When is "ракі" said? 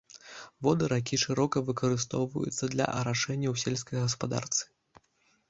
0.93-1.19